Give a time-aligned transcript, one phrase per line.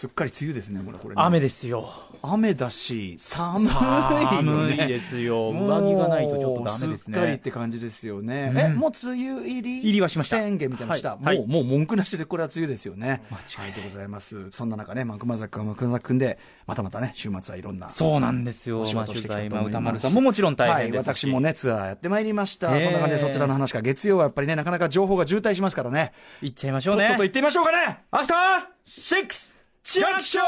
[0.00, 1.86] すっかり梅雨ですね、これ、これ、ね、雨ですよ。
[2.22, 5.50] 雨だし、寒い、ね、寒いですよ。
[5.50, 6.96] 上着がないとちょっとダメですね。
[6.96, 8.48] すっかりって感じですよね。
[8.50, 10.38] うん、え、もう梅雨入り入りはしました。
[10.38, 11.16] 宣言みたいなした？
[11.16, 13.22] はい、もう、もう文句なしでこれは梅雨ですよね。
[13.30, 14.50] 間違いでございます。
[14.52, 17.90] そんな中ね、まあ、熊崎君、熊崎君で、またまたね、週末はいろんな。
[17.90, 18.80] そうなんですよ。
[18.80, 22.68] お仕事してきたと思いまさんももちろん大変です、はい、私もね、ツアーやってまいりました。
[22.80, 26.14] そんな感じでそちらの話か、月曜はやっぱりね、なかなか情報が渋滞しますからね。
[26.40, 27.08] 行っちゃいましょうね。
[27.08, 27.98] とっとと行ってみましょうかね。
[28.12, 28.38] アフター
[28.86, 30.42] シックスジャンクショ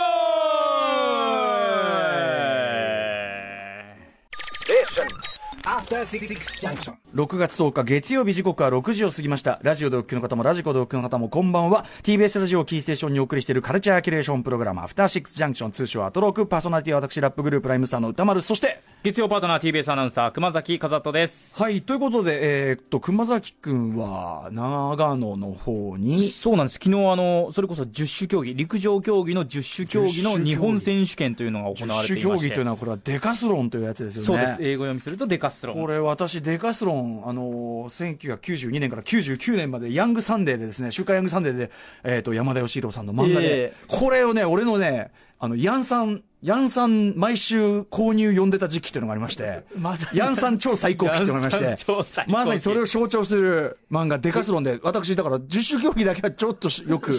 [5.29, 5.32] ン
[5.63, 9.61] 6月10日月曜日時刻は6時を過ぎました。
[9.63, 11.85] ラジオでお聞きの方もラジコでお聞きの方もこんばんは。
[12.03, 16.49] TBS ラジオキーステーションにお送りしているカルチャーキュレーションプログラムアフターシックスジャンクション通称アトローク。
[16.49, 18.43] パーソナリティは私ラップグループライムスターの歌丸。
[18.43, 21.61] そして月曜パートナー TBS アナウンサー熊崎和人です。
[21.63, 26.31] はいということで、えー、っと熊崎君は長野の方に。
[26.31, 26.81] そうなんです。
[26.83, 32.21] 昨日あのそれこそ十種競技陸上競技の十種競技の日本選手権というのが行われていまして。
[32.21, 34.27] 競技というのはこれはデカスロンというやつですよね。
[34.27, 34.57] そうです。
[34.61, 35.77] 英語読みするとデカスロン。
[35.77, 41.71] これ私デカスロンあの1992年から99年までヤングサンデーでですね週刊ヤングサンデーで、
[42.03, 57.13] えー、っと山田芳裕さんの漫画で、えー、これをね俺のねあの、ヤンさん、ヤンさん毎週購入読んでた時期っていうのがありまして、ま、ヤンさん超最高期っていうのがありまして、まさにそれを象徴する漫画、デカスロンで、私、だから、十種競技だけはちょっとよく、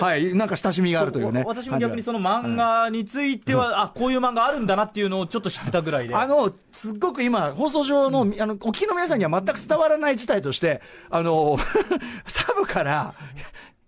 [0.00, 1.44] はい、なんか親しみがあるというね。
[1.46, 6.14] 私も逆にその漫画については、うん、あ、こういう漫画あるんだなっていうのをちょっと知ってたぐらいで。
[6.14, 11.58] あの、すっごく今、放送上の、うん、あの、お聞きの皆さんには全く伝わらない事態として、あの、
[12.26, 13.14] サブから、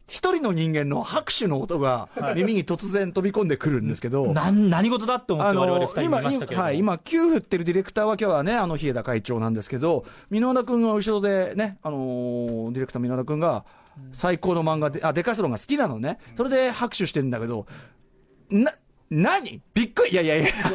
[0.06, 13.64] 一人の人間の拍手の音が耳に突然飛び込んでくるんですけど、な何事だって思って、われわれ二人見ましたけどはい、今、9振ってるディレクターは、今日はね、あの日枝会長なんですけど、箕輪田君が後ろでね、あのー、ディレクター箕輪田君が、
[14.12, 17.66] 最高の漫画で、あ、デカスロンが好きなのね、それで拍手してるんだけど、
[18.50, 18.72] な、
[19.14, 19.60] 何？
[19.74, 20.12] びっくり。
[20.12, 20.48] いやいやいや、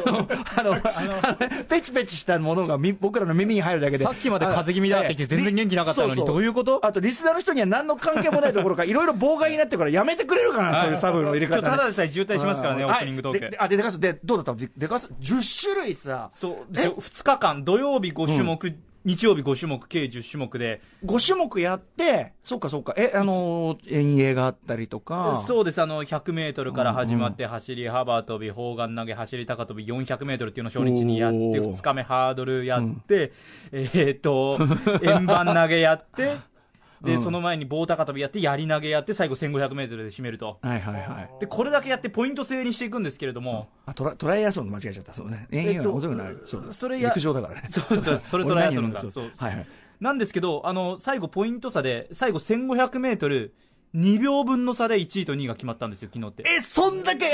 [0.56, 4.04] あの、あの、ペチペチしたものがみ僕らの耳に入るだけで。
[4.04, 6.80] さっきまで風邪気味だって言って全然元気なかったのに、どういうこと？
[6.86, 11.62] あと、リスナーの人には何の関係もないところか、いろいろ妨害になってるからやめてくれるかな、そういうサブの入れ方、ね。
[11.62, 13.56] ただでさえ渋滞しますからね、オープニングトーク。
[13.62, 14.52] あ、で、でかす、で、どうだった？
[14.52, 16.30] のでかす、10種類さ。
[16.32, 18.72] そう、2日間、土曜日5種目、
[19.08, 20.82] 日曜日5種目、計10種目で。
[21.06, 25.42] 5種目やって、そうかそうか、え、あのー、遠泳があったりとか。
[25.46, 33.32] そうです、あの、100メートルから始まって、走り幅跳び、砲丸投げ、走り高跳び、400メートルっていうのを初日にやって、2日目ハードルやって、
[33.72, 34.58] うん、えー、っと、
[35.02, 36.36] 円盤投げやって、
[37.02, 40.58] で、うん、その前に棒高跳びやって、やり投げやって、最後1500メートルで締めると。
[40.62, 41.40] はいはいはい。
[41.40, 43.68] で、これだけやってポイント制にしていくんですけれども。
[43.86, 45.12] あ、トラトライアスロン間違えちゃった。
[45.12, 45.46] そうね。
[45.50, 46.36] 遠泳は面白くない。
[46.44, 47.68] そうそれや、陸上だからね。
[47.68, 49.00] そうそう、それトライアスロンか。
[49.00, 49.30] そう。
[49.36, 49.66] はいはい。
[50.00, 53.54] なんですけど、あの、最後ポイント差で、最後1500メートル、
[53.94, 56.44] 2秒分の差で1位と2位が決まったんですよ、昨日って。
[56.46, 57.32] え、そんだけ、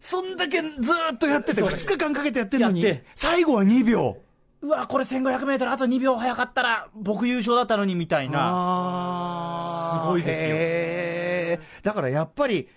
[0.00, 0.68] そんだけず
[1.14, 4.16] っとやってて、2日間かけてやってるのに、最後は2秒。
[4.62, 9.60] うわ、これ1500メートルあと2秒早かったら、僕優勝だったのにみたいな。
[9.94, 11.66] すごいですよ。
[11.82, 12.68] だからやっぱり、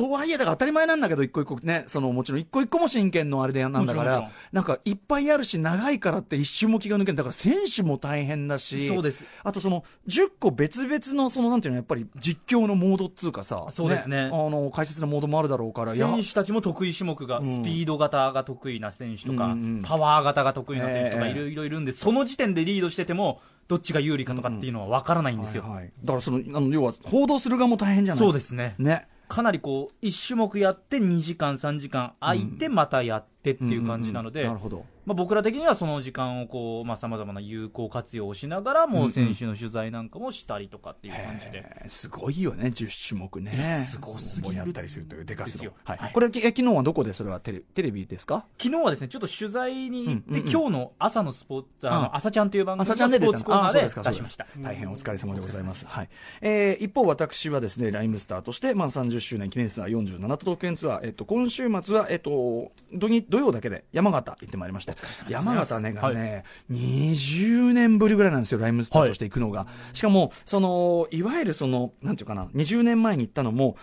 [0.00, 7.16] とはいえ、だから当たり前なんだけど、一個一個ね、そのもちろん一個一個も真剣のあれでなんだから、なんかいっぱいあるし、長いからって一瞬も気が抜けない。
[7.16, 9.26] だから選手も大変だし、そうです。
[9.44, 14.30] あとその、10個別々の、そのなんていうの、やっぱり実況のモードっつうかさ、そうですね。
[14.30, 25.62] ねあの、解説のモードもあるだろうから、選手たちも得意種目が、スピード型が得意な選手とか、うん、パワー型が得意な選手とか、いろいろいるんで、その時点でリードしてても、どっちが有利かとかっていうのは分からないんですよ。
[25.62, 28.74] はいはい、だからその、あの、要は、報道する側も大変じゃないそうですね。
[28.78, 29.06] ね。
[29.30, 34.84] かなりこう、1種目やって2時間、3時間空いて、またやってっていう感じなので、なるほど。
[35.10, 41.64] まあ、僕ら的にはその時間をこう、さまざ、まな有効活用をしながら、もう選手の取材なんかもしたりとかっていう感じで。
[41.82, 43.56] うん、すごいよね、10種目ね。
[43.84, 44.54] すごすぎる。
[44.54, 45.72] やったりするというでかすよ。
[45.82, 45.98] はい。
[45.98, 47.40] はい、これ、え、昨日はどこでそれは？
[47.40, 48.44] テレテレビですか？
[48.56, 54.46] 昨日はですね、ちょっと取材に行って、うんうんうん、今日の朝のスポーツ、あの、朝ちゃんという番組のスポーツコーナーで出しました。
[54.58, 55.86] 大変お疲れ様でございます。
[55.86, 56.08] はい。
[56.40, 64.94] えー、一方私はですね、ライムスターとして、まあ30周年記念ツアー47都道府県ツアー、えっと、今週末は、えっと、土土曜だけで山形行ってまいりました。
[65.28, 69.60] 山形ねがね、はい、20年ぶりぐらいなんですよ、ライムスターとして行くのが。
[69.60, 73.76] はい、しかも、その、いわゆるその、なんていうかな、20年前に行ったのも、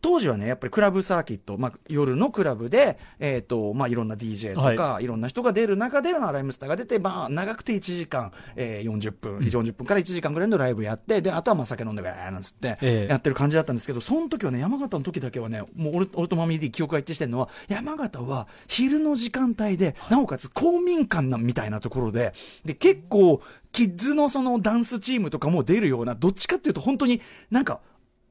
[0.00, 22.32] 当時はね、やっぱりクラブサーキット、まあ、夜のクラブで、えっ、ー、と、まあ、いろんな DJ とか、はい、いろんな人が出る中で、まあ、ライムスターが出て、まあ、長くて1時間、えー、40分、40分から1時間ぐらいのライブやって、で、あとはまあ、酒飲んで、なんつって、やってる感じだったんですけど、その時はね、山形の時だけはね、もう俺、俺とマミーで記憶が一致してるのは、山形は昼の時間帯で、なおかつ公民館なみたいなところで、
[22.64, 23.40] で、結構、
[23.72, 27.80] キッズのそのダンスチームとかも出るような、どっちかっていうと本当になんか、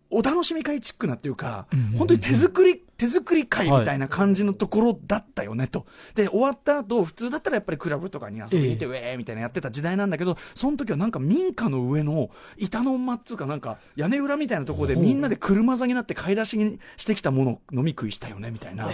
[0.10, 1.68] お楽しみ会チックなっていうか、
[1.98, 5.86] 本当に手作り手作り会みたいな感じのところだったよねと。
[6.16, 18.90] で、終わった後、普通だったらやっぱりクラブとかに遊びに行って、ウェーみたいなやってた時代なんだけど、その時はなんか民家の上の板の間っつうかなんか屋根裏みたいなところでみんなで車座になって買い出しにしてきたものを飲み食いしたよねみたいな。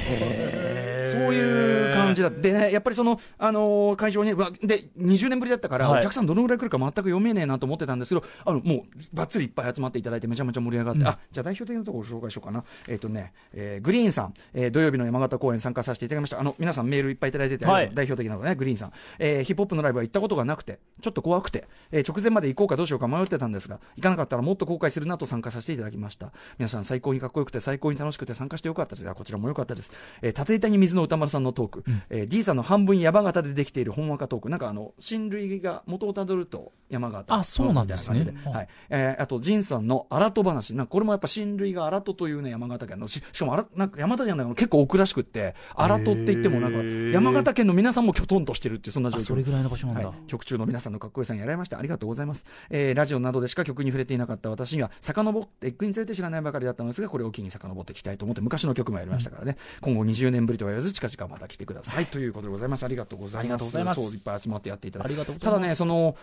[1.07, 2.29] そういう感じだ。
[2.29, 8.81] でね、やっぱりその、あのー会場に、で、20年ぶりだったから、はいお客さんどのぐらい来るか全く読めねえなと思ってたんですけど、あの、もう、
[9.13, 12.63] ばっつりいっぱい集まっていただいてめちゃめちゃ盛り上がって、あ、じゃあ代表的なところを紹介しようかな。
[12.87, 16.39] えっ、とね、えーグリーンさん、えー土曜日の山形公演参加させていただきました。
[16.39, 18.91] あの、皆さんメールいっぱいいただいてて、はい代表的なのね、グリーンさん。
[19.19, 26.31] えーヒップホップのライブは行ったことがなくて、ちょっと怖くて、えー直前まで行こうかどうしようか迷ってたんですが、行かなかったらもっと後悔するなと参加させていただきました。
[26.57, 29.09] 皆さん最高にかっこよくて最高に楽しくて参加してよかったです。
[29.09, 29.91] あこちらもよかったです。
[30.21, 37.33] えー、縦板に水の歌丸さんのトーク、えー D さんの半分山形でできている本和歌トーク、なんかあの、親類が元をたどると山形。
[37.33, 38.33] あそうなんですね。
[38.45, 38.67] はい。
[38.89, 40.75] えーあと、ジンさんの荒戸話。
[40.75, 46.79] なんかこれもやっぱ親類が荒戸というね、山形県の、ししかも荒、なんか山形じゃないの結構奥らしくって、荒戸って言ってもなんか、
[47.11, 49.21] 山形県の皆さんもきょとんとしてるっていう、そんな状況。
[49.21, 62.05] あそれぐらいの場所なんだ、はい、曲中の皆さんのかっこよさにやられましたありがとうございます、えーラジオなどでしか曲に触れていなかった私には遡って一句につれて知らないばかりだったのですがこれを機に遡っていきたいと思って昔の曲もやりましたからね、今後20年ぶりとはず近々また来てください。
[62.05, 62.83] ということでございます。
[62.83, 63.71] ありがとうございます。
[63.71, 65.25] そういっぱい集まってやっていただいて。
[65.39, 66.15] ただねその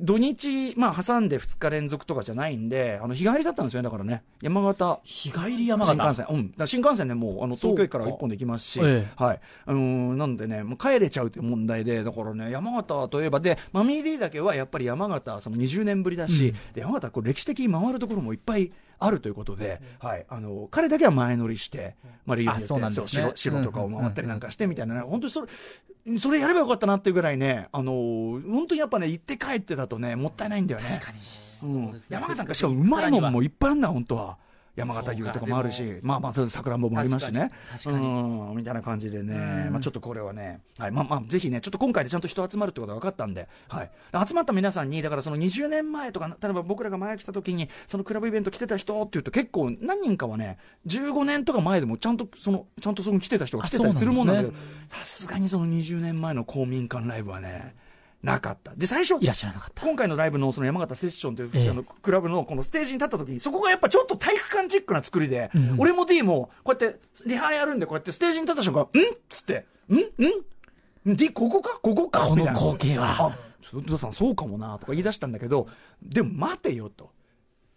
[0.00, 5.96] 土日、まあ、挟んで2日連続とかじゃないんで、あの日帰りだったんですよね、だからね、山形、日帰り山形？
[5.96, 9.12] 新幹線、うん、だ新幹線でもうあの東京駅から一本で行きますし、ええ。
[9.16, 21.96] はい、あのーなんでね、もう帰れちゃうという問題で、だからね、山形といえば、で、マミー D だけはやっぱり山形、その20年ぶりだし、で山形、こう歴史的に回るところもいっぱいあるということで、はい、あの彼だけは前乗りして、
[22.26, 23.06] まあ、リーあそうなんですね。
[23.08, 24.94] そう城城とかを回ったりなんかしてみたいな。
[24.94, 30.88] ね、本当にそれ、それやればよかったなっていうぐらいね、あのー本当にやっぱね、行って帰ってだとね、もったいないんだよね。
[30.88, 31.18] 確かに。
[31.62, 32.02] うん。
[32.08, 34.38] 山形なんかしかもうまいもんもいっぱいあるんだ、本当は。
[34.78, 37.50] 山形牛とかもあるし、まあまあ、さくらんぼもありますしね。
[37.86, 39.72] うん、みたいな感じでね、うん。
[39.72, 43.90] まあちょっとこれはね、はい、まあまあ、ぜひね、ちょっと今回でちゃんと人集まるってことが分かったんで、はい。
[44.26, 54.54] 集まった皆さんに、だからその20年前とか、例えば僕らが前来た時に、そのクラブイベント来てた人っていうと結構何人かはね、15年とか前でもちゃんとその、ちゃんとそこに来てた人が来てたりするもんなんだけど、
[54.90, 57.74] さすがにその20年前の公民館ライブはね、
[58.22, 58.74] なかった。
[58.74, 59.86] で、最初、いらっしゃらなかった。
[59.86, 61.70] 今回のライブのその山形セッションという、ええ。
[61.70, 68.84] あのクラブのこのステージに立った時に、そこがやっぱちょっと体育館チックな作りで、うん俺も D も、こうやって、リハやるんで、こうやってステージに立った瞬間、ん？
[68.84, 68.88] っ
[69.28, 71.12] つって、ん？
[71.12, 71.78] ん ?D、ここか？
[71.80, 72.26] ここか？
[72.26, 73.28] この光景は。
[73.28, 75.68] あ、ちょっと、さんそうかもな、とか言い出したんだけど、
[76.02, 77.12] でも待てよと。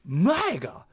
[0.06, 0.86] 前が、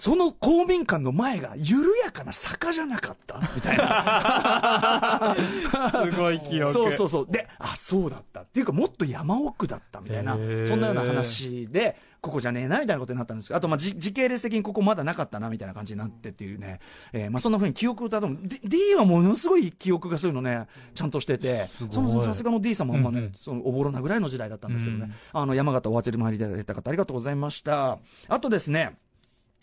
[0.00, 3.38] その公民館の前が緩やかな坂じゃなかった？
[3.54, 5.36] みたいな。
[5.92, 7.26] すごい記憶そうそうそう。
[7.30, 8.40] で、あ、そうだった。
[8.40, 16.80] っていうか、もっと山奥だったみたいなそんなような話で、ここじゃねえな、みたいなことになったんですけど、あと、まあ、じ時系列的にここまだなかったな、みたいな感じになってっていうね、
[17.12, 18.38] えーまあ、そんな風に記憶をたどる。
[18.42, 27.98] D, D はものすごい記憶がそういうのね、ちゃんとしてて、ごいそのさすがの D さんもあんまね、うんうんそのおぼろなぐらいの時代だったんですけどね、うんあの、山形お祭り回りいただいた方、ありがとうございました。
[28.28, 28.96] あとですね、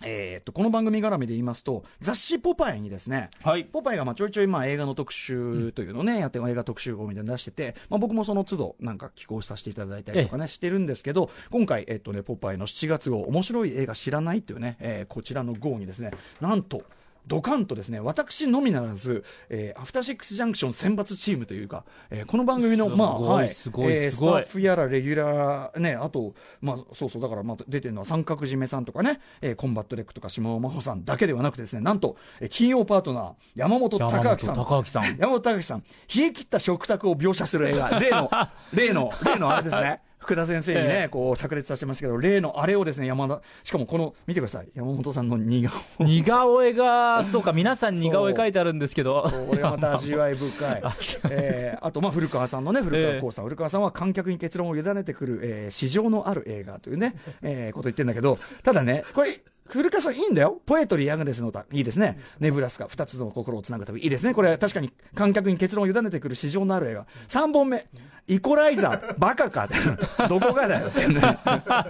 [0.04, 3.66] えーっと、この番組絡みで言いますと、雑誌ポパイにですね、はい。
[3.66, 16.12] ポパイがまあちょいちょいまあ映画の特集というのをね、やって映画特集号みたいなの出してて、まあ、僕もその都度なんか寄稿させていただいたりとかね、してるんですけど、今回、えっとね、ポパイの7月号、面白い映画知らないっていうね、えーこちらの号にですね、
[16.42, 16.84] なんと、
[17.28, 34.56] ドカンとですね、私のみならず、えーアフターシックスジャンクション選抜チームというか、えーこの番組の、まあ、はい、すごいえスタッフやらレギュラー、ね、あと、まあ、そうそう、だから、まあ、出てるのは三角締めさんとかね、えーコンバットレックとか下尾真帆さんだけではなくてですね、なんと、えー金曜パートナー、山本隆明さん。
[34.56, 35.84] 山本隆明さん山本隆明さん、
[36.16, 38.30] 冷え切った食卓を描写する映画、例の、
[38.74, 40.02] 例の、例のあれですね。
[40.28, 44.68] 福田先生にね、こう、炸裂させてましたけど、例のあれをですね、山田、しかもこの、見てください。
[44.76, 49.26] 山本さんの似顔似顔絵が、そうか、皆さん似顔絵描いてあるんですけど。
[49.50, 50.84] これまた味わい深い。
[51.32, 60.62] えーあと、まあ、古川さんのね、古川光さん、古川さんは観客に結論を委ねてくる、えー市場のある映画というね、えーこと言ってるんだけど、ただね、これ、古川さんいいんだよ。
[60.66, 61.66] ポエトリー・ヤグネスの歌。
[61.72, 62.18] いいですね。
[62.40, 62.88] ネブラスカ。
[62.88, 64.02] 二つの心をつなぐ旅。
[64.02, 64.34] いいですね。
[64.34, 67.06] これ確かに観客に結論を委ねてくる市場のある映画。
[67.28, 67.86] 三本目。
[68.30, 69.16] イコライザー。
[69.18, 69.70] バカか。
[70.28, 71.22] どこがだよってね。
[71.22, 71.86] ま あ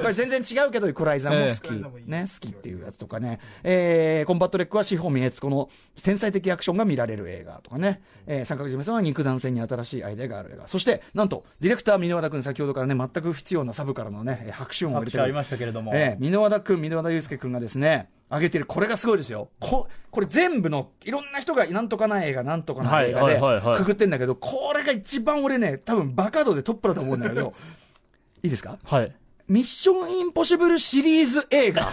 [0.00, 2.08] これ全然違うけど、イコライザーも好き。
[2.08, 3.38] ね、好きっていうやつとかね。
[3.62, 5.70] えーコンバット REC は志穂美悦子の
[6.02, 8.00] 天才的アクションが見られる映画とかね。
[8.26, 10.66] えー三角締めさんは肉弾戦に新しいアイデアがある映画。
[10.66, 15.92] そして、なんと、ディレクター箕輪田君先ほどからね、全く不必要なサブからのね、拍手音を入れてる拍手ありましたけれども。
[15.94, 19.50] ええ、箕輪田君、箕輪田祐介君がですね、上げてる、これがすごいですよ。
[19.60, 23.38] ここれ全部の、いろんな人がなんとかな映画、なんとかな映画で
[23.78, 27.52] くくってんだけど、これが一番俺ね、多分バカ度でトップだと思うんだけど、
[28.42, 28.78] いいですか？
[28.84, 29.12] はい。
[29.48, 31.92] ミッションインポッシブルシリーズ映画。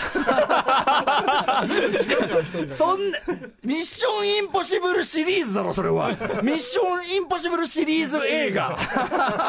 [2.66, 3.20] そんな、
[3.64, 6.10] ミッションインポッシブルシリーズだろ、それは。
[6.42, 8.76] ミッションインポッシブルシリーズ映画。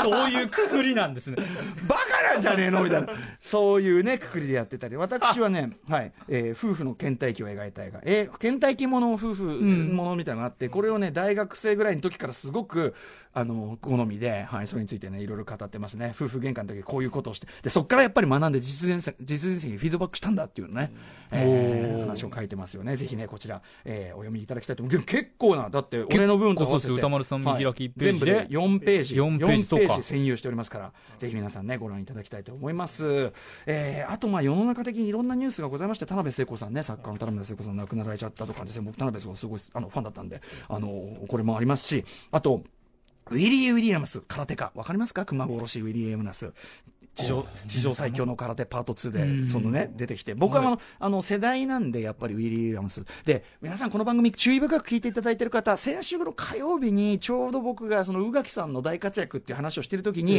[0.02, 1.38] そういうくくりなんですね。
[1.88, 2.84] バカなんじゃねえの？
[2.84, 3.08] みたいな。
[3.40, 4.96] そういうね、くくりでやってたり。
[4.96, 8.00] 私はね、はい、えー夫婦の倦怠期を描いた映画。
[8.04, 12.94] えー倦怠期もの夫婦ものみたいなのがあって、これをね、大学生ぐらいの時からすごく、
[13.32, 16.14] あの、好みで、はい、それについてね、いろいろ語ってますね。
[16.14, 17.46] 夫婦喧嘩の時こういうことをして。
[17.62, 20.92] で、そっからやっぱり学んで実現せ、実現にフィードバックしたんだっていうね、
[21.30, 22.96] えー話を書いてますよね。
[22.96, 25.02] ぜひね、こちら、えーお読みいただきたいと思う。
[25.02, 26.92] 結構な、だって、俺の分と合わせて。
[26.92, 29.14] 歌丸さん見開きはい1ページで全部で4ページ。
[29.16, 33.32] 4ページそうか4占有しておりますから、ぜひ皆さんね、ご覧いただきたいと思います。
[33.66, 40.88] えーあと、まあ、世の中的にいろんなニュースがございまして、田辺聖子さんね、作家の田辺聖子さん亡くなられちゃったとかですね、僕、田辺聖子すごいあのファンだったんで、あの、
[41.28, 42.62] これもありますし、あと、
[43.30, 44.70] ウィリー・ウィリアムス、空手家。
[44.74, 45.24] わかりますか？
[45.24, 46.52] 熊殺しウィリー・ウィリアムス。
[47.14, 53.04] 地上、地上最強の空手パート2で、そのね、出てきて、僕はあの、あの、世代なんで、やっぱりウィリー・ウィリアムス。
[53.24, 60.38] で、皆さんこの番組注意深く聞いていただいてる方、先週の火曜日に、ちょうど僕がその宇垣さんの大活躍っていう話をしてるときに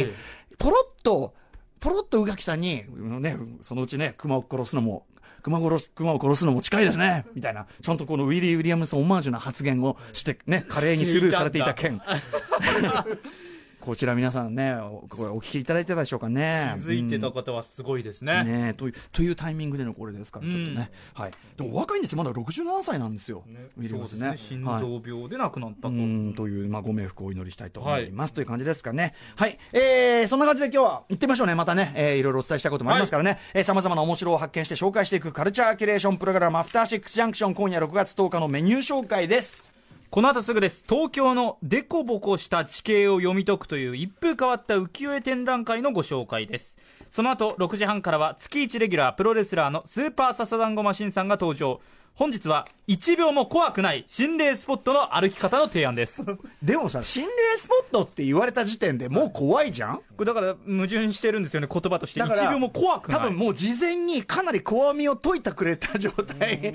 [0.52, 1.34] え、ポロッと、
[1.80, 2.84] ポロッと宇垣さんに、
[3.20, 5.06] ね、そのうちね、熊を殺すのも、
[5.42, 12.00] 熊殺す、熊を殺すのも近いですね、みたいな、ちゃんとこのウィリー・ウィリアムスオマージュな発言をして、ね、華麗にスルーされていた件。
[13.86, 16.72] こちら皆さんね、おこれお聞きいただいてたでしょうかね。
[16.74, 18.42] 気づいてた方はすごいですね。
[18.42, 23.44] ねえというというタイミングでのこれですから、ちょっとね、はい、でもお若いんですよ、まだ67歳なんですよ、
[23.76, 24.18] ウィリアムスね。
[24.18, 24.58] そうですね。
[24.58, 25.88] 心はい臓病で亡くなったと。
[25.90, 29.14] うんという、まあ、ご冥福をお祈りしたいと思います、という感じですかね。
[29.36, 29.56] はい。
[29.72, 31.54] えー、そんな感じで今日は行ってみましょうね。
[31.54, 33.38] またね、えー、いろいろお伝えしたこともありますからね。
[33.54, 39.75] えー、様々な面白を発見して紹介していくカルチャーキュレーションプログラム、アフターシックスジャンクション、今夜6月10日のメニュー紹介です。
[40.08, 40.84] この後すぐです。
[40.88, 46.78] 東京のデコボコした地形を読み解くという一風変わった浮世絵展覧会のご紹介です。
[47.10, 51.80] その後6時半からは月1レギュラープロレスラーのスーパーササダンゴマシンさんが登場。
[52.18, 56.24] 本日は1秒も怖くない心霊スポットの歩き方の提案です。
[56.24, 60.00] こでもさ、心霊スポットって言われた時点でもう怖いじゃん？
[60.18, 62.20] れだから矛盾してるんですよね、言葉として。
[62.20, 63.20] だから1秒も怖くない。
[63.20, 66.72] 多分もう事前にかなり怖みを解いてくれた状態、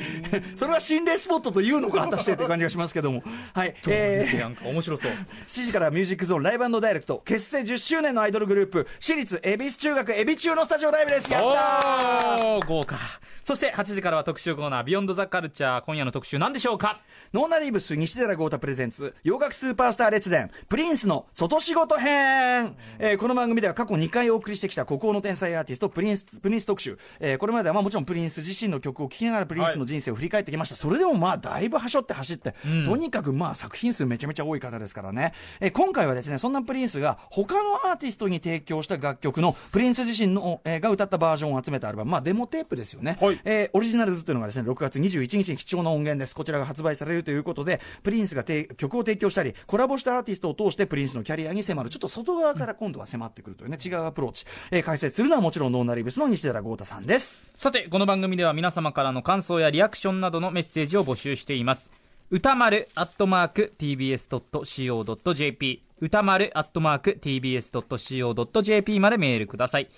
[0.56, 3.24] それは心霊スポットというのか果たしてという感じがしますけども、
[3.56, 5.12] はい、えーなんか面白そう。
[5.48, 12.98] 7時からミュージックゾーン Live Direct 結成10周年のアイドルグループ私立恵比寿中学エビ中のスタジオライブですやったー豪華。
[13.42, 15.82] そして8時からは特集コーナー、 Beyond the Culture。
[15.86, 17.00] 今夜の特集何でしょうか？
[17.34, 19.16] ノーナリーブス西寺郷太プレゼンツ。
[19.24, 32.54] 洋楽スーパースター列伝プリンスの外仕事編、えーこの番組では過去2回お送りしてきた孤高の天才アーティストプリンスプリンス特集、えーこれまではまあもちろんプリンス自身の曲を聴きながらプリンスの人生を振り返ってきました、それでもまあだいぶはしょって走って、
[32.86, 42.12] とにかくまあ作品数めちゃめちゃ多い方ですからね、えー今回はですねそんなプリンスが他のアーティストに提供した楽曲のプリンス自身の、えーが歌ったバージョンを集めたアルバム。
[42.12, 43.40] まあデモテープですよね、はい。
[43.46, 46.36] えー Originals というのがですね、6月21日に貴重な音源です。
[46.36, 54.46] こちらが発売されるということで、プリンスが曲を提供したり、コラボしたアーティストを通してプリンスのキャリアに迫る、ちょっと外側から今度は迫ってくるというね、違うアプローチ。
[54.72, 57.42] えー解説するのはもちろん NONA REEVES の西寺郷太さんです。
[57.56, 61.92] さて、この番組では皆様からの感想やリアクションなどのメッセージを募集しています。
[62.30, 69.90] 歌丸アットマーク tbs.co.jp 歌丸アットマーク tbs.co.jp までメールください。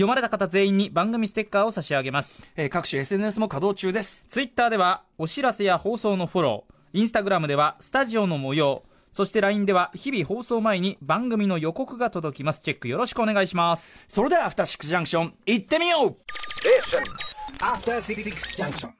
[0.00, 2.42] 読まれた方全員に番組ステッカーを差し上げます。
[2.56, 4.24] えー各種 SNS も稼働中です。
[4.30, 12.62] ツイッターではお知らせや放送のフォロー、インスタグラムではスタジオの模様、そして LINE では日々放送前に番組の予告が届きます。
[12.62, 13.98] チェックよろしくお願いします。
[14.08, 16.16] それでは、アフターシックスジャンクション、行ってみよう
[17.62, 18.24] After Six
[18.56, 18.92] Junction.